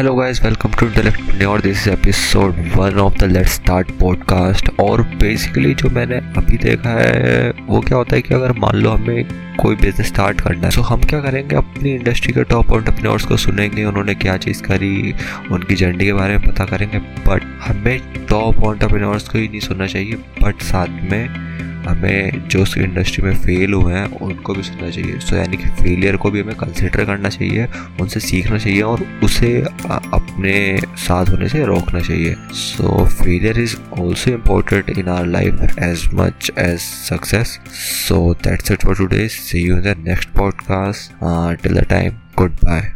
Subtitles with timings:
[0.00, 5.74] Hello guys welcome to our this episode one of the let's start podcast और basically
[5.74, 9.76] जो मैंने अभी देखा है, वो क्या होता है कि अगर मान लो हमें कोई
[9.76, 11.56] बिज़नेस स्टार्ट करना है तो हम क्या करेंगे?
[11.56, 15.14] अपनी इंडस्ट्री के टॉप ऑन्टरप्रेन्योर्स को सुनेंगे, उन्होंने क्या चीज़ करी,
[15.50, 19.86] उनकी जर्नी के बारे में पता करेंगे बट हमें टॉप ऑन्टरप्रेन्योर्स को ही नहीं सुनना
[19.86, 21.28] चाहिए बट साथ में
[21.86, 25.68] हमें जो उस इंडस्ट्री में फेल हुए हैं, उनको भी सुनना चाहिए। सो यानी कि
[25.82, 27.68] फेलियर को भी हमें कंसिडर करना चाहिए,
[28.00, 29.52] उनसे सीखना चाहिए और उसे
[29.90, 36.08] अपने साथ होने से रोकना चाहिए। So failure is also important in our life as
[36.14, 37.58] much as success
[38.08, 41.12] so that's it for today see you in the next podcast
[41.62, 42.92] till the time good bye